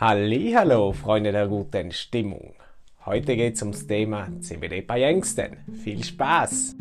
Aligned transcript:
Hallo, 0.00 0.92
Freunde 0.92 1.32
der 1.32 1.48
guten 1.48 1.90
Stimmung. 1.90 2.54
Heute 3.04 3.34
geht 3.34 3.56
es 3.56 3.62
ums 3.62 3.84
Thema 3.84 4.28
CBD 4.38 4.80
bei 4.80 5.02
Ängsten. 5.02 5.56
Viel 5.82 6.04
Spaß! 6.04 6.76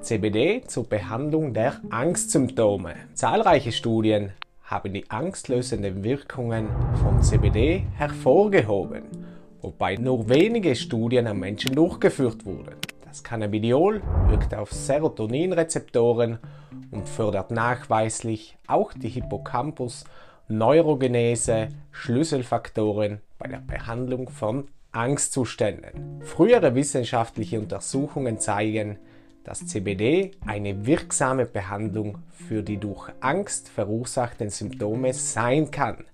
CBD 0.00 0.62
zur 0.66 0.88
Behandlung 0.88 1.52
der 1.52 1.78
Angstsymptome. 1.90 2.94
Zahlreiche 3.12 3.72
Studien 3.72 4.32
haben 4.62 4.94
die 4.94 5.10
angstlösenden 5.10 6.02
Wirkungen 6.02 6.68
von 7.02 7.22
CBD 7.22 7.84
hervorgehoben, 7.96 9.02
wobei 9.60 9.96
nur 9.96 10.26
wenige 10.30 10.74
Studien 10.74 11.26
am 11.26 11.40
Menschen 11.40 11.74
durchgeführt 11.74 12.46
wurden. 12.46 12.77
Das 13.08 13.24
Cannabidiol 13.24 14.02
wirkt 14.26 14.54
auf 14.54 14.70
Serotoninrezeptoren 14.70 16.38
und 16.90 17.08
fördert 17.08 17.50
nachweislich 17.50 18.58
auch 18.66 18.92
die 18.92 19.08
Hippocampus-Neurogenese, 19.08 21.68
Schlüsselfaktoren 21.90 23.22
bei 23.38 23.48
der 23.48 23.62
Behandlung 23.66 24.28
von 24.28 24.68
Angstzuständen. 24.92 26.20
Frühere 26.20 26.74
wissenschaftliche 26.74 27.58
Untersuchungen 27.58 28.40
zeigen, 28.40 28.98
dass 29.42 29.66
CBD 29.66 30.32
eine 30.46 30.84
wirksame 30.84 31.46
Behandlung 31.46 32.18
für 32.30 32.62
die 32.62 32.76
durch 32.76 33.08
Angst 33.20 33.70
verursachten 33.70 34.50
Symptome 34.50 35.14
sein 35.14 35.70
kann. 35.70 36.04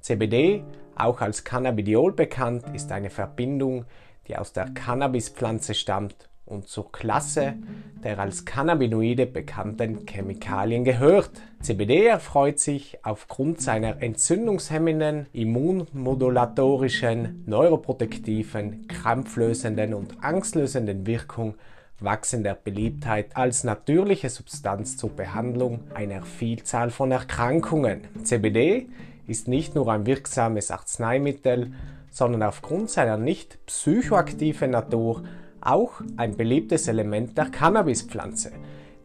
CBD, 0.00 0.64
auch 0.96 1.20
als 1.20 1.44
Cannabidiol 1.44 2.14
bekannt, 2.14 2.64
ist 2.72 2.90
eine 2.90 3.10
Verbindung, 3.10 3.84
die 4.28 4.36
aus 4.36 4.52
der 4.52 4.66
Cannabispflanze 4.66 5.74
stammt 5.74 6.28
und 6.44 6.68
zur 6.68 6.92
Klasse 6.92 7.54
der 8.02 8.18
als 8.18 8.44
Cannabinoide 8.44 9.26
bekannten 9.26 10.06
Chemikalien 10.06 10.84
gehört. 10.84 11.30
CBD 11.60 12.06
erfreut 12.06 12.58
sich 12.58 12.98
aufgrund 13.04 13.60
seiner 13.60 14.02
entzündungshemmenden, 14.02 15.26
immunmodulatorischen, 15.32 17.44
neuroprotektiven, 17.46 18.88
krampflösenden 18.88 19.94
und 19.94 20.22
angstlösenden 20.22 21.06
Wirkung 21.06 21.54
wachsender 22.00 22.54
Beliebtheit 22.54 23.36
als 23.36 23.62
natürliche 23.62 24.28
Substanz 24.28 24.96
zur 24.96 25.10
Behandlung 25.10 25.84
einer 25.94 26.22
Vielzahl 26.22 26.90
von 26.90 27.12
Erkrankungen. 27.12 28.00
CBD 28.24 28.88
ist 29.28 29.46
nicht 29.46 29.76
nur 29.76 29.92
ein 29.92 30.06
wirksames 30.06 30.72
Arzneimittel, 30.72 31.72
sondern 32.12 32.44
aufgrund 32.44 32.90
seiner 32.90 33.16
nicht 33.16 33.64
psychoaktiven 33.66 34.70
Natur 34.70 35.24
auch 35.60 36.00
ein 36.16 36.36
beliebtes 36.36 36.86
Element 36.86 37.36
der 37.36 37.46
Cannabispflanze. 37.46 38.52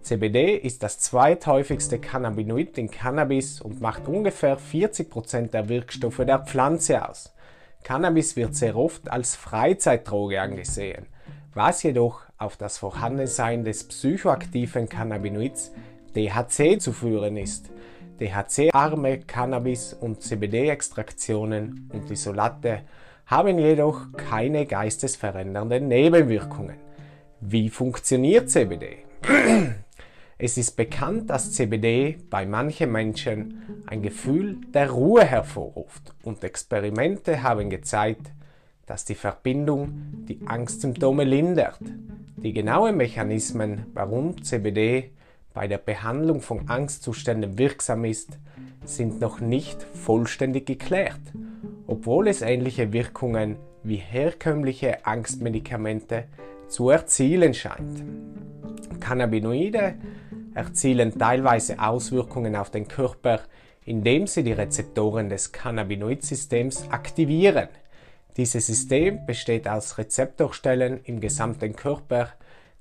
CBD 0.02 0.56
ist 0.56 0.84
das 0.84 1.00
zweithäufigste 1.00 2.00
Cannabinoid 2.00 2.78
in 2.78 2.92
Cannabis 2.92 3.62
und 3.62 3.82
macht 3.82 4.08
ungefähr 4.08 4.58
40% 4.58 5.50
der 5.50 5.70
Wirkstoffe 5.70 6.24
der 6.26 6.40
Pflanze 6.40 7.08
aus. 7.08 7.34
Cannabis 7.84 8.36
wird 8.36 8.56
sehr 8.56 8.76
oft 8.76 9.10
als 9.10 9.36
Freizeitdroge 9.36 10.42
angesehen, 10.42 11.08
was 11.54 11.84
jedoch 11.84 12.22
auf 12.38 12.58
das 12.58 12.78
Vorhandensein 12.78 13.64
des 13.64 13.88
psychoaktiven 13.88 14.90
Cannabinoids 14.90 15.72
THC 16.14 16.80
zu 16.80 16.92
führen 16.94 17.38
ist. 17.38 17.70
THC-arme 18.20 19.20
Cannabis- 19.20 19.94
und 19.94 20.22
CBD-Extraktionen 20.22 21.90
und 21.94 22.10
Isolate 22.10 22.82
haben 23.26 23.60
jedoch 23.60 24.12
keine 24.14 24.66
geistesverändernden 24.66 25.88
Nebenwirkungen. 25.88 26.78
Wie 27.42 27.70
funktioniert 27.70 28.50
CBD? 28.50 28.98
Es 30.40 30.56
ist 30.56 30.76
bekannt, 30.76 31.32
dass 31.32 31.54
CBD 31.54 32.20
bei 32.30 32.46
manchen 32.46 32.92
Menschen 32.92 33.84
ein 33.88 34.04
Gefühl 34.04 34.58
der 34.72 34.92
Ruhe 34.92 35.26
hervorruft 35.26 36.14
und 36.22 36.44
Experimente 36.44 37.42
haben 37.42 37.72
gezeigt, 37.72 38.32
dass 38.86 39.04
die 39.04 39.16
Verbindung 39.16 40.26
die 40.30 40.40
Angstsymptome 40.46 41.24
lindert. 41.24 41.80
Die 42.38 42.54
genauen 42.54 42.98
Mechanismen, 42.98 43.88
warum 43.96 44.44
CBD 44.44 45.10
bei 45.58 45.68
der 45.68 45.80
Behandlung 45.80 46.42
von 46.42 46.70
Angstzuständen 46.70 47.58
wirksam 47.58 48.06
ist, 48.06 48.38
sind 48.86 49.20
noch 49.20 49.42
nicht 49.42 49.84
vollständig 49.94 50.66
geklärt 50.66 51.20
obwohl 51.88 52.28
es 52.28 52.42
ähnliche 52.42 52.94
Wirkungen 52.94 53.56
wie 53.84 53.96
herkömmliche 53.96 55.06
Angstmedikamente 55.06 56.26
zu 56.68 56.90
erzielen 56.90 57.54
scheint. 57.54 58.04
Cannabinoide 59.00 59.96
erzielen 60.54 61.18
teilweise 61.18 61.80
Auswirkungen 61.80 62.56
auf 62.56 62.70
den 62.70 62.88
Körper, 62.88 63.40
indem 63.86 64.28
sie 64.28 64.44
die 64.44 64.52
Rezeptoren 64.52 65.30
des 65.30 65.54
Cannabinoidsystems 65.54 66.90
aktivieren. 66.90 67.70
Dieses 68.36 68.68
System 68.68 69.26
besteht 69.26 69.68
aus 69.68 69.98
Rezeptorstellen 69.98 71.00
im 71.06 71.22
gesamten 71.22 71.76
Körper, 71.76 72.34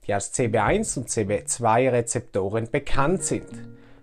die 0.06 0.15
als 0.15 0.33
CB1 0.34 0.99
und 0.99 1.09
CB2 1.09 1.91
Rezeptoren 1.91 2.69
bekannt 2.71 3.25
sind. 3.25 3.49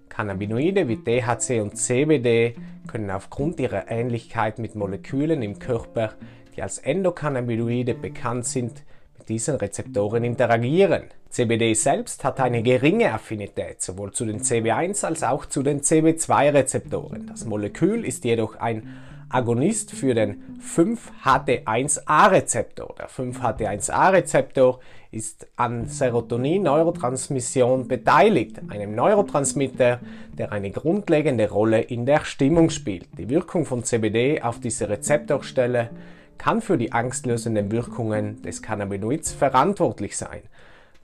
Cannabinoide 0.09 0.87
wie 0.87 0.97
THC 0.97 1.61
und 1.61 1.77
CBD 1.77 2.55
können 2.87 3.09
aufgrund 3.09 3.59
ihrer 3.59 3.89
Ähnlichkeit 3.89 4.59
mit 4.59 4.75
Molekülen 4.75 5.41
im 5.41 5.59
Körper, 5.59 6.13
die 6.55 6.61
als 6.61 6.77
Endokannabinoide 6.77 7.95
bekannt 7.95 8.45
sind, 8.45 8.83
mit 9.17 9.29
diesen 9.29 9.55
Rezeptoren 9.55 10.23
interagieren. 10.23 11.03
CBD 11.29 11.73
selbst 11.73 12.23
hat 12.23 12.39
eine 12.39 12.61
geringe 12.61 13.11
Affinität 13.11 13.81
sowohl 13.81 14.11
zu 14.11 14.25
den 14.25 14.41
CB1 14.41 15.03
als 15.03 15.23
auch 15.23 15.47
zu 15.47 15.63
den 15.63 15.81
CB2-Rezeptoren. 15.81 17.25
Das 17.27 17.45
Molekül 17.45 18.05
ist 18.05 18.23
jedoch 18.23 18.57
ein 18.57 18.87
Agonist 19.33 19.91
für 19.91 20.13
den 20.13 20.59
5-HT1A-Rezeptor. 20.61 22.93
Der 22.99 23.09
5-HT1A-Rezeptor 23.09 24.79
ist 25.09 25.47
an 25.55 25.87
Serotonin-Neurotransmission 25.87 27.87
beteiligt, 27.87 28.61
einem 28.69 28.93
Neurotransmitter, 28.93 30.01
der 30.37 30.51
eine 30.51 30.69
grundlegende 30.69 31.49
Rolle 31.49 31.81
in 31.81 32.05
der 32.05 32.25
Stimmung 32.25 32.69
spielt. 32.69 33.07
Die 33.17 33.27
Wirkung 33.27 33.65
von 33.65 33.83
CBD 33.83 34.43
auf 34.43 34.59
diese 34.59 34.87
Rezeptorstelle 34.87 35.89
kann 36.37 36.61
für 36.61 36.77
die 36.77 36.91
angstlösenden 36.91 37.71
Wirkungen 37.71 38.39
des 38.43 38.61
Cannabinoids 38.61 39.33
verantwortlich 39.33 40.15
sein 40.15 40.43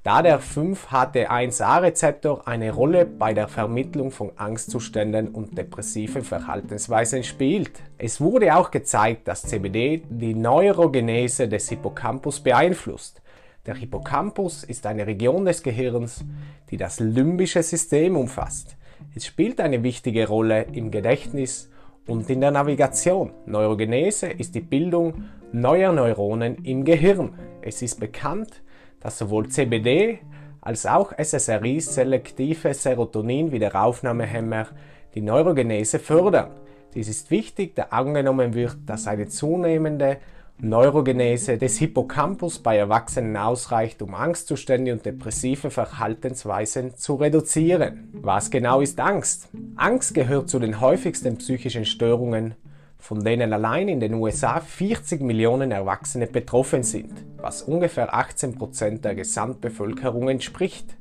da 0.03 0.21
der 0.21 0.39
5-HT1A-Rezeptor 0.39 2.47
eine 2.47 2.71
Rolle 2.71 3.05
bei 3.05 3.33
der 3.33 3.49
Vermittlung 3.49 4.11
von 4.11 4.31
Angstzuständen 4.37 5.27
und 5.29 5.57
depressiven 5.57 6.23
Verhaltensweisen 6.23 7.23
spielt. 7.23 7.71
Es 7.97 8.21
wurde 8.21 8.55
auch 8.55 8.71
gezeigt, 8.71 9.27
dass 9.27 9.41
CBD 9.41 10.03
die 10.09 10.35
Neurogenese 10.35 11.49
des 11.49 11.67
Hippocampus 11.67 12.39
beeinflusst. 12.39 13.21
Der 13.65 13.75
Hippocampus 13.75 14.63
ist 14.63 14.85
eine 14.85 15.05
Region 15.05 15.43
des 15.43 15.63
Gehirns, 15.63 16.23
die 16.69 16.77
das 16.77 17.01
limbische 17.01 17.61
System 17.61 18.15
umfasst. 18.15 18.77
Es 19.15 19.25
spielt 19.25 19.59
eine 19.59 19.83
wichtige 19.83 20.27
Rolle 20.27 20.67
im 20.71 20.91
Gedächtnis 20.91 21.69
und 22.07 22.29
in 22.29 22.39
der 22.39 22.51
Navigation. 22.51 23.33
Neurogenese 23.45 24.27
ist 24.27 24.55
die 24.55 24.61
Bildung 24.61 25.25
neuer 25.51 25.91
Neuronen 25.91 26.63
im 26.63 26.85
Gehirn. 26.85 27.33
Es 27.61 27.81
ist 27.81 27.99
bekannt, 27.99 28.61
dass 28.99 29.17
sowohl 29.17 29.49
CBD 29.49 30.19
als 30.61 30.85
auch 30.85 31.13
SSRI 31.17 31.79
selektive 31.79 32.73
Serotonin-Wiederaufnahmehämmer 32.73 34.67
die 35.15 35.21
Neurogenese 35.21 35.99
fördern. 35.99 36.51
Dies 36.93 37.07
ist 37.07 37.31
wichtig, 37.31 37.75
da 37.75 37.83
angenommen 37.91 38.53
wird, 38.53 38.77
dass 38.85 39.07
eine 39.07 39.27
zunehmende 39.27 40.17
Neurogenese 40.61 41.57
des 41.57 41.77
Hippocampus 41.77 42.59
bei 42.59 42.75
Erwachsenen 42.75 43.37
ausreicht, 43.37 44.01
um 44.01 44.13
Angstzustände 44.13 44.91
und 44.91 45.05
depressive 45.05 45.71
Verhaltensweisen 45.71 46.97
zu 46.97 47.15
reduzieren. 47.15 48.09
Was 48.13 48.51
genau 48.51 48.81
ist 48.81 48.99
Angst? 48.99 49.47
Angst 49.77 50.13
gehört 50.13 50.49
zu 50.49 50.59
den 50.59 50.81
häufigsten 50.81 51.37
psychischen 51.37 51.85
Störungen 51.85 52.55
von 52.99 53.23
denen 53.23 53.53
allein 53.53 53.87
in 53.87 53.99
den 53.99 54.13
USA 54.13 54.59
40 54.59 55.21
Millionen 55.21 55.71
Erwachsene 55.71 56.27
betroffen 56.27 56.83
sind, 56.83 57.11
was 57.37 57.63
ungefähr 57.63 58.13
18 58.13 58.55
Prozent 58.55 59.05
der 59.05 59.15
Gesamtbevölkerung 59.15 60.29
entspricht. 60.29 60.97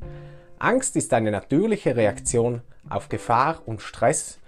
Angst 0.59 0.97
ist 0.97 1.13
eine 1.13 1.31
natürliche 1.31 1.97
Reaktion 1.97 2.63
auf 2.89 3.09
Gefahr 3.09 3.61
und 3.67 3.83
Stress, 3.83 4.39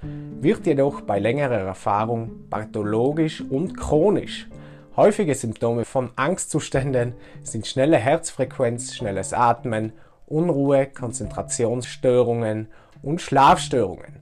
wird 0.41 0.67
jedoch 0.67 1.03
bei 1.03 1.19
längerer 1.19 1.59
Erfahrung 1.59 2.49
pathologisch 2.49 3.43
und 3.43 3.77
chronisch. 3.77 4.49
Häufige 4.97 5.35
Symptome 5.35 5.85
von 5.85 6.11
Angstzuständen 6.17 7.15
sind 7.43 7.67
schnelle 7.67 7.97
Herzfrequenz, 7.97 8.95
schnelles 8.95 9.33
Atmen, 9.33 9.93
Unruhe, 10.27 10.87
Konzentrationsstörungen 10.87 12.69
und 13.03 13.21
Schlafstörungen. 13.21 14.21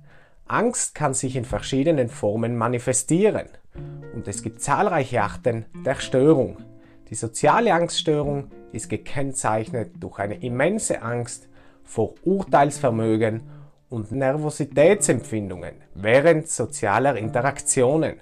Angst 0.48 0.94
kann 0.94 1.12
sich 1.12 1.36
in 1.36 1.44
verschiedenen 1.44 2.08
Formen 2.08 2.56
manifestieren 2.56 3.48
und 4.14 4.26
es 4.26 4.42
gibt 4.42 4.62
zahlreiche 4.62 5.22
Arten 5.22 5.66
der 5.84 5.96
Störung. 5.96 6.56
Die 7.10 7.14
soziale 7.14 7.74
Angststörung 7.74 8.50
ist 8.72 8.88
gekennzeichnet 8.88 9.92
durch 10.00 10.18
eine 10.18 10.42
immense 10.42 11.02
Angst 11.02 11.48
vor 11.84 12.14
Urteilsvermögen 12.24 13.42
und 13.90 14.10
Nervositätsempfindungen 14.10 15.74
während 15.94 16.48
sozialer 16.48 17.16
Interaktionen. 17.16 18.16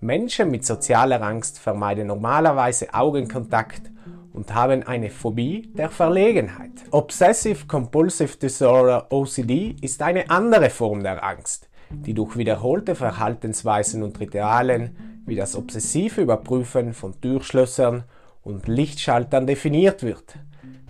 Menschen 0.00 0.50
mit 0.50 0.66
sozialer 0.66 1.22
Angst 1.22 1.58
vermeiden 1.58 2.08
normalerweise 2.08 2.92
Augenkontakt 2.92 3.90
und 4.32 4.54
haben 4.54 4.82
eine 4.82 5.10
Phobie 5.10 5.70
der 5.74 5.90
Verlegenheit. 5.90 6.72
Obsessive 6.90 7.66
Compulsive 7.66 8.36
Disorder 8.36 9.06
OCD 9.10 9.76
ist 9.80 10.02
eine 10.02 10.30
andere 10.30 10.70
Form 10.70 11.02
der 11.02 11.22
Angst, 11.22 11.68
die 11.90 12.14
durch 12.14 12.36
wiederholte 12.36 12.94
Verhaltensweisen 12.94 14.02
und 14.02 14.18
Ritualen 14.20 14.96
wie 15.26 15.36
das 15.36 15.56
obsessive 15.56 16.20
Überprüfen 16.20 16.94
von 16.94 17.20
Türschlössern 17.20 18.04
und 18.42 18.66
Lichtschaltern 18.66 19.46
definiert 19.46 20.02
wird. 20.02 20.34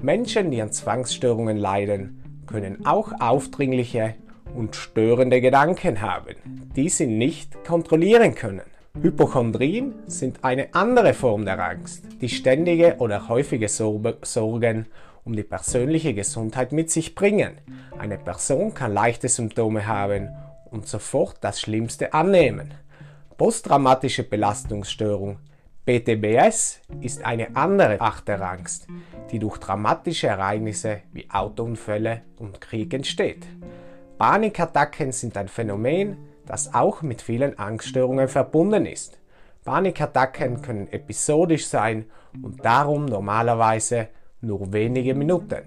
Menschen, 0.01 0.51
die 0.51 0.63
an 0.63 0.73
Zwangsstörungen 0.73 1.57
leiden, 1.57 2.43
können 2.47 2.87
auch 2.87 3.13
aufdringliche 3.21 4.15
und 4.55 4.77
störende 4.77 5.41
Gedanken 5.41 6.01
haben, 6.01 6.37
die 6.77 6.89
sie 6.89 7.07
nicht 7.07 7.65
kontrollieren 7.65 8.35
können. 8.35 8.72
Hypochondrien 9.01 9.95
sind 10.07 10.45
eine 10.45 10.75
andere 10.75 11.15
Form 11.15 11.47
der 11.47 11.59
Angst, 11.59 12.05
die 12.21 12.29
ständige 12.29 12.97
oder 12.99 13.29
häufige 13.29 13.69
Sorgen 13.69 14.87
um 15.25 15.35
die 15.35 15.43
persönliche 15.43 16.13
Gesundheit 16.13 16.73
mit 16.73 16.91
sich 16.91 17.15
bringen. 17.15 17.59
Eine 17.99 18.19
Person 18.19 18.75
kann 18.75 18.93
leichte 18.93 19.29
Symptome 19.29 19.87
haben 19.87 20.29
und 20.71 20.87
sofort 20.87 21.39
das 21.41 21.61
Schlimmste 21.61 22.13
annehmen. 22.13 22.75
Posttraumatische 23.39 24.25
Belastungsstörung 24.25 25.39
PTBS 25.87 26.81
ist 27.01 27.25
eine 27.25 27.57
andere 27.57 28.01
Art 28.01 28.29
der 28.29 28.43
Angst, 28.43 28.87
die 29.31 29.39
durch 29.39 29.59
dramatische 29.59 30.29
Ereignisse 30.29 31.01
wie 31.13 31.29
Autounfälle 31.31 32.23
und 32.39 32.61
Krieg 32.61 32.93
entsteht. 32.93 33.47
Panikattacken 34.19 35.13
sind 35.13 35.37
ein 35.37 35.49
Phänomen, 35.49 36.19
das 36.47 36.75
auch 36.75 37.03
mit 37.03 37.23
vielen 37.23 37.59
Angststörungen 37.59 38.29
verbunden 38.29 38.87
ist. 38.87 39.19
Panikattacken 39.65 40.61
können 40.63 40.89
episodisch 40.93 41.67
sein 41.67 42.07
und 42.43 42.65
darum 42.65 43.07
normalerweise 43.07 44.09
nur 44.41 44.73
wenige 44.73 45.15
Minuten. 45.15 45.63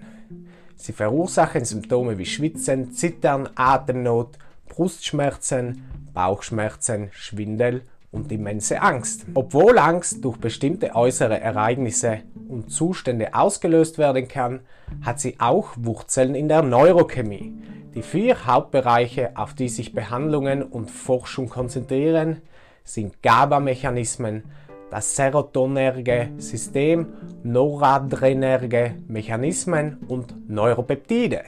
Sie 0.76 0.92
verursachen 0.92 1.64
Symptome 1.64 2.18
wie 2.18 2.26
Schwitzen, 2.26 2.92
Zittern, 2.92 3.48
Atemnot, 3.54 4.38
Brustschmerzen, 4.68 5.82
Bauchschmerzen, 6.12 7.08
Schwindel 7.12 7.82
und 8.12 8.30
immense 8.30 8.82
Angst. 8.82 9.26
Obwohl 9.34 9.78
Angst 9.78 10.24
durch 10.24 10.36
bestimmte 10.36 10.94
äußere 10.94 11.40
Ereignisse 11.40 12.20
und 12.48 12.70
Zustände 12.70 13.34
ausgelöst 13.34 13.98
werden 13.98 14.28
kann, 14.28 14.60
hat 15.02 15.20
sie 15.20 15.36
auch 15.38 15.70
Wurzeln 15.76 16.34
in 16.34 16.48
der 16.48 16.62
Neurochemie. 16.62 17.54
Die 17.96 18.02
vier 18.02 18.44
Hauptbereiche, 18.44 19.30
auf 19.36 19.54
die 19.54 19.70
sich 19.70 19.94
Behandlungen 19.94 20.62
und 20.62 20.90
Forschung 20.90 21.48
konzentrieren, 21.48 22.42
sind 22.84 23.22
GABA-Mechanismen, 23.22 24.44
das 24.90 25.16
serotonerge 25.16 26.28
System, 26.36 27.14
noradrenerge 27.42 28.96
Mechanismen 29.08 29.96
und 30.08 30.50
Neuropeptide 30.50 31.42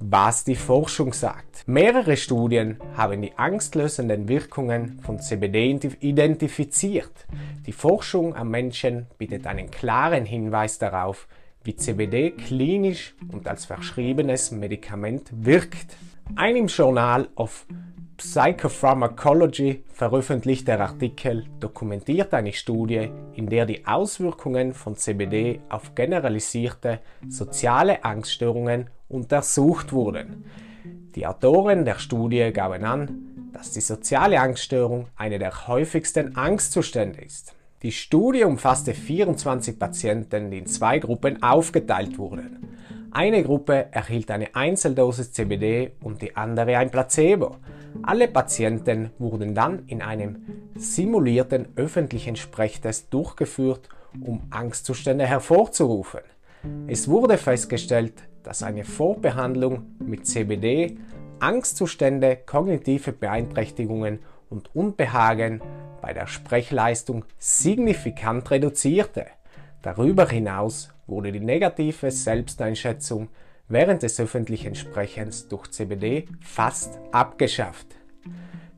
was 0.00 0.44
die 0.44 0.56
Forschung 0.56 1.12
sagt. 1.12 1.68
Mehrere 1.68 2.16
Studien 2.16 2.78
haben 2.96 3.20
die 3.20 3.36
angstlösenden 3.36 4.28
Wirkungen 4.28 4.98
von 5.02 5.20
CBD 5.20 5.78
identifiziert. 6.00 7.26
Die 7.66 7.72
Forschung 7.72 8.34
am 8.34 8.50
Menschen 8.50 9.06
bietet 9.18 9.46
einen 9.46 9.70
klaren 9.70 10.24
Hinweis 10.24 10.78
darauf, 10.78 11.28
wie 11.64 11.76
CBD 11.76 12.30
klinisch 12.30 13.14
und 13.32 13.46
als 13.46 13.66
verschriebenes 13.66 14.50
Medikament 14.50 15.30
wirkt. 15.32 15.96
Ein 16.36 16.56
im 16.56 16.66
Journal 16.68 17.28
of 17.34 17.66
Psychopharmacology 18.16 19.82
veröffentlichter 19.92 20.78
Artikel 20.78 21.46
dokumentiert 21.58 22.34
eine 22.34 22.52
Studie, 22.52 23.10
in 23.34 23.48
der 23.48 23.64
die 23.64 23.86
Auswirkungen 23.86 24.74
von 24.74 24.94
CBD 24.94 25.60
auf 25.70 25.94
generalisierte 25.94 27.00
soziale 27.28 28.04
Angststörungen 28.04 28.90
untersucht 29.08 29.92
wurden. 29.92 30.44
Die 31.14 31.26
Autoren 31.26 31.84
der 31.84 31.98
Studie 31.98 32.52
gaben 32.52 32.84
an, 32.84 33.50
dass 33.52 33.72
die 33.72 33.80
soziale 33.80 34.38
Angststörung 34.40 35.08
eine 35.16 35.38
der 35.38 35.66
häufigsten 35.66 36.36
Angstzustände 36.36 37.22
ist. 37.22 37.54
Die 37.82 37.92
Studie 37.92 38.44
umfasste 38.44 38.92
24 38.92 39.78
Patienten, 39.78 40.50
die 40.50 40.58
in 40.58 40.66
zwei 40.66 40.98
Gruppen 40.98 41.42
aufgeteilt 41.42 42.18
wurden. 42.18 42.58
Eine 43.10 43.42
Gruppe 43.42 43.86
erhielt 43.90 44.30
eine 44.30 44.54
Einzeldosis 44.54 45.32
CBD 45.32 45.92
und 46.02 46.20
die 46.20 46.36
andere 46.36 46.76
ein 46.76 46.90
Placebo. 46.90 47.56
Alle 48.02 48.28
Patienten 48.28 49.12
wurden 49.18 49.54
dann 49.54 49.84
in 49.86 50.02
einem 50.02 50.44
simulierten 50.76 51.68
öffentlichen 51.76 52.36
Sprechtest 52.36 53.14
durchgeführt, 53.14 53.88
um 54.20 54.42
Angstzustände 54.50 55.26
hervorzurufen. 55.26 56.20
Es 56.86 57.08
wurde 57.08 57.38
festgestellt, 57.38 58.12
dass 58.42 58.62
eine 58.62 58.84
Vorbehandlung 58.84 59.96
mit 59.98 60.26
CBD 60.26 60.98
Angstzustände, 61.38 62.36
kognitive 62.44 63.12
Beeinträchtigungen 63.12 64.18
und 64.50 64.74
Unbehagen 64.76 65.62
bei 66.00 66.12
der 66.12 66.26
Sprechleistung 66.26 67.24
signifikant 67.38 68.50
reduzierte. 68.50 69.26
Darüber 69.82 70.28
hinaus 70.28 70.90
wurde 71.06 71.32
die 71.32 71.40
negative 71.40 72.10
Selbsteinschätzung 72.10 73.28
während 73.68 74.02
des 74.02 74.18
öffentlichen 74.20 74.74
Sprechens 74.74 75.48
durch 75.48 75.70
CBD 75.70 76.26
fast 76.40 76.98
abgeschafft. 77.12 77.86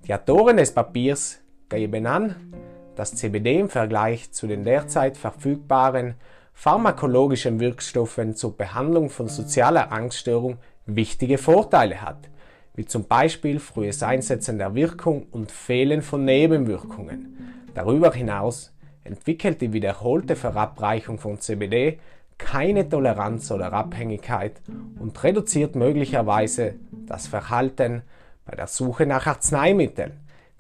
Die 0.07 0.15
Autoren 0.15 0.57
des 0.57 0.73
Papiers 0.73 1.41
geben 1.69 2.07
an, 2.07 2.53
dass 2.95 3.15
CBD 3.15 3.61
im 3.61 3.69
Vergleich 3.69 4.33
zu 4.33 4.47
den 4.47 4.65
derzeit 4.65 5.17
verfügbaren 5.17 6.15
pharmakologischen 6.53 7.61
Wirkstoffen 7.61 8.37
zur 8.37 8.57
Behandlung 8.57 9.09
von 9.09 9.29
sozialer 9.29 9.91
Angststörung 9.91 10.59
wichtige 10.87 11.39
Vorteile 11.39 12.03
hat, 12.03 12.29
wie 12.75 12.87
zum 12.87 13.05
Beispiel 13.05 13.59
frühes 13.59 14.03
Einsetzen 14.03 14.59
der 14.59 14.75
Wirkung 14.75 15.27
und 15.31 15.53
Fehlen 15.53 16.03
von 16.03 16.25
Nebenwirkungen. 16.25 17.37
Darüber 17.75 18.13
hinaus 18.13 18.73
entwickelt 19.05 19.61
die 19.61 19.73
wiederholte 19.73 20.37
Verabreichung 20.37 21.19
von 21.19 21.41
CBD 21.41 21.99
keine 22.39 22.89
Toleranz 22.89 23.51
oder 23.51 23.73
Abhängigkeit 23.73 24.61
und 24.99 25.23
reduziert 25.23 25.77
möglicherweise 25.77 26.75
das 27.07 27.27
Verhalten 27.27 28.03
bei 28.45 28.57
der 28.57 28.67
Suche 28.67 29.07
nach 29.07 29.27
Arzneimitteln. 29.27 30.13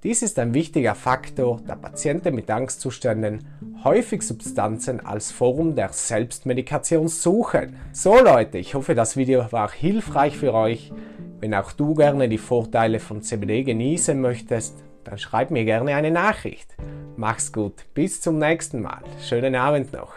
Dies 0.03 0.23
ist 0.23 0.39
ein 0.41 0.53
wichtiger 0.53 0.97
Faktor, 0.97 1.61
da 1.65 1.77
Patienten 1.77 2.35
mit 2.35 2.51
Angstzuständen 2.51 3.47
häufig 3.85 4.23
Substanzen 4.23 5.05
als 5.05 5.31
Form 5.31 5.77
der 5.77 5.91
Selbstmedikation 5.91 7.07
suchen. 7.07 7.77
So 7.93 8.19
Leute, 8.21 8.59
ich 8.59 8.75
hoffe 8.75 8.97
das 8.97 9.17
Video 9.17 9.51
war 9.53 9.71
hilfreich 9.71 10.37
für 10.37 10.55
euch. 10.55 10.93
Wenn 11.43 11.55
auch 11.55 11.73
du 11.73 11.95
gerne 11.95 12.29
die 12.29 12.39
Vorteile 12.39 13.01
von 13.01 13.21
CBD 13.21 13.65
genießen 13.65 14.19
möchtest, 14.21 14.85
dann 15.03 15.19
schreib 15.19 15.51
mir 15.51 15.65
gerne 15.65 15.93
eine 15.93 16.13
Nachricht. 16.13 16.77
Mach's 17.17 17.53
gut, 17.53 17.85
bis 17.95 18.21
zum 18.21 18.39
nächsten 18.39 18.81
Mal. 18.81 19.03
Schönen 19.21 19.57
Abend 19.57 19.93
noch. 19.93 20.15